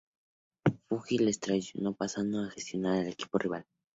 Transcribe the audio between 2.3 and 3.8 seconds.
a gestionar al equipo rival.